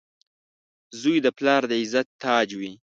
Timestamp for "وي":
2.59-2.71